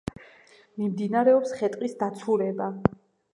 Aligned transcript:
მიმდინარეობს 0.79 1.51
ხე-ტყის 1.59 1.93
დაცურება. 2.01 2.71